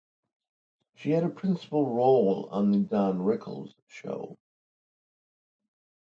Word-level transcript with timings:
She 0.95 1.11
had 1.11 1.23
a 1.23 1.29
principal 1.29 1.93
role 1.93 2.49
on 2.49 2.71
"The 2.71 2.79
Don 2.79 3.19
Rickles 3.19 3.75
Show". 3.87 4.35